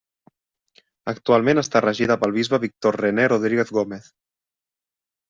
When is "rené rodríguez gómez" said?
3.03-4.09